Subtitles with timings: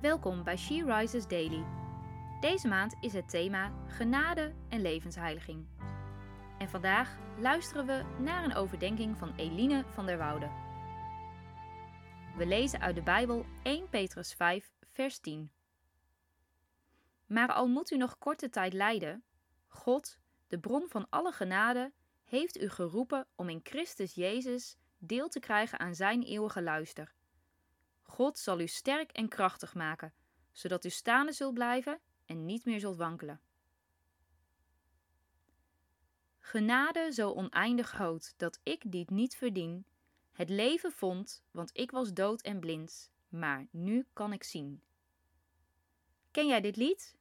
[0.00, 1.64] Welkom bij She Rises Daily.
[2.40, 5.66] Deze maand is het thema genade en levensheiliging.
[6.58, 10.50] En vandaag luisteren we naar een overdenking van Eline van der Woude.
[12.36, 15.50] We lezen uit de Bijbel 1 Petrus 5, vers 10.
[17.26, 19.24] Maar al moet u nog korte tijd lijden,
[19.66, 21.92] God, de bron van alle genade,
[22.24, 27.15] heeft u geroepen om in Christus Jezus deel te krijgen aan zijn eeuwige luister.
[28.06, 30.12] God zal u sterk en krachtig maken,
[30.52, 33.40] zodat u staande zult blijven en niet meer zult wankelen.
[36.38, 39.86] Genade zo oneindig groot dat ik die niet verdien,
[40.32, 44.82] het leven vond, want ik was dood en blind, maar nu kan ik zien.
[46.30, 47.16] Ken jij dit lied?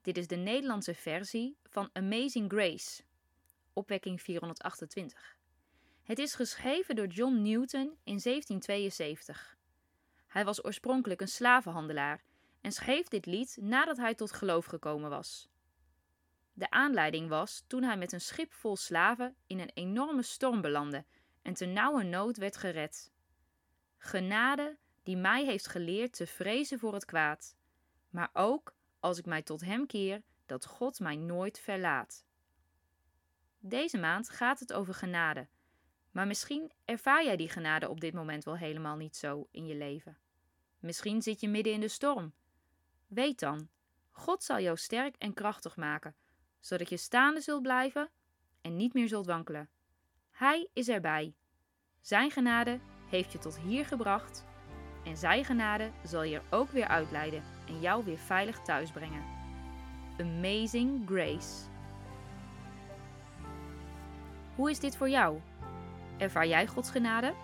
[0.00, 3.02] Dit is de Nederlandse versie van Amazing Grace,
[3.72, 5.36] opwekking 428.
[6.02, 9.56] Het is geschreven door John Newton in 1772.
[10.32, 12.24] Hij was oorspronkelijk een slavenhandelaar
[12.60, 15.48] en schreef dit lied nadat hij tot geloof gekomen was.
[16.52, 21.04] De aanleiding was toen hij met een schip vol slaven in een enorme storm belandde
[21.42, 23.12] en te nauwe nood werd gered.
[23.98, 27.56] Genade die mij heeft geleerd te vrezen voor het kwaad,
[28.10, 32.24] maar ook als ik mij tot Hem keer, dat God mij nooit verlaat.
[33.58, 35.48] Deze maand gaat het over genade,
[36.12, 39.74] maar misschien ervaar jij die genade op dit moment wel helemaal niet zo in je
[39.74, 40.18] leven.
[40.78, 42.32] Misschien zit je midden in de storm.
[43.06, 43.68] Weet dan,
[44.10, 46.14] God zal jou sterk en krachtig maken,
[46.60, 48.10] zodat je staande zult blijven
[48.60, 49.68] en niet meer zult wankelen.
[50.30, 51.34] Hij is erbij.
[52.00, 54.44] Zijn genade heeft je tot hier gebracht
[55.04, 59.24] en zijn genade zal je er ook weer uitleiden en jou weer veilig thuis brengen.
[60.18, 61.70] Amazing Grace.
[64.54, 65.40] Hoe is dit voor jou?
[66.18, 67.34] Ervaar jij Gods genade?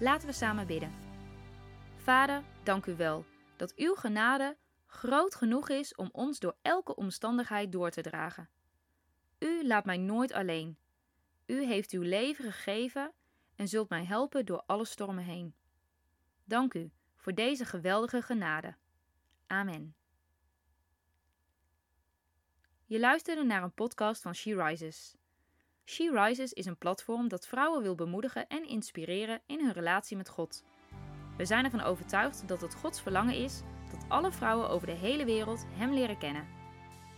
[0.00, 0.92] Laten we samen bidden.
[1.96, 3.24] Vader, dank u wel
[3.56, 4.56] dat uw genade
[4.86, 8.48] groot genoeg is om ons door elke omstandigheid door te dragen.
[9.38, 10.78] U laat mij nooit alleen.
[11.46, 13.12] U heeft uw leven gegeven
[13.56, 15.54] en zult mij helpen door alle stormen heen.
[16.44, 18.76] Dank u voor deze geweldige genade.
[19.46, 19.94] Amen.
[22.86, 25.16] Je luisterde naar een podcast van She Rises.
[25.84, 30.28] She Rises is een platform dat vrouwen wil bemoedigen en inspireren in hun relatie met
[30.28, 30.64] God.
[31.36, 33.60] We zijn ervan overtuigd dat het Gods verlangen is
[33.90, 36.57] dat alle vrouwen over de hele wereld Hem leren kennen.